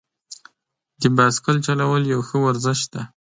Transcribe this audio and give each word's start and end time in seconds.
د 1.01 1.03
بایسکل 1.15 1.55
چلول 1.65 2.03
یو 2.13 2.21
ښه 2.27 2.37
ورزش 2.45 2.79
دی. 2.93 3.01